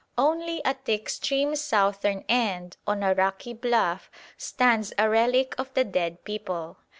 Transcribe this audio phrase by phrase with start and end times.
[0.17, 5.83] Only at the extreme southern end on a rocky bluff stands a relic of the
[5.83, 6.77] dead people.